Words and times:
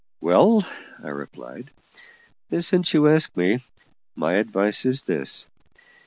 "Well," 0.19 0.67
I 1.03 1.09
replied, 1.09 1.69
"since 2.57 2.91
you 2.91 3.07
ask 3.07 3.37
me, 3.37 3.59
my 4.15 4.33
advice 4.33 4.83
is 4.83 5.03
this. 5.03 5.45